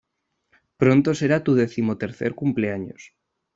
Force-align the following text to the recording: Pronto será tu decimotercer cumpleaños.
Pronto 0.81 1.09
será 1.19 1.37
tu 1.45 1.51
decimotercer 1.63 2.31
cumpleaños. 2.41 3.01